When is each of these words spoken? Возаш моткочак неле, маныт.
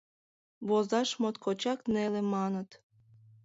Возаш 0.67 1.09
моткочак 1.21 1.79
неле, 1.93 2.21
маныт. 2.33 2.69